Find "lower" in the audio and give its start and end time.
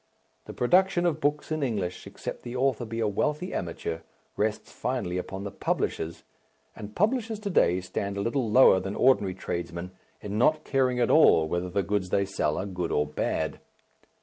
8.49-8.79